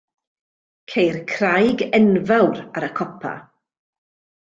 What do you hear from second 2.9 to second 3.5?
y copa.